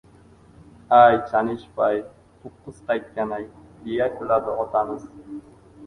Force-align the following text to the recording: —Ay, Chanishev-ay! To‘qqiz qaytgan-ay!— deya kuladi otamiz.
—Ay, 0.99 1.17
Chanishev-ay! 1.33 2.01
To‘qqiz 2.47 2.81
qaytgan-ay!— 2.91 3.49
deya 3.87 4.13
kuladi 4.19 4.61
otamiz. 4.67 5.11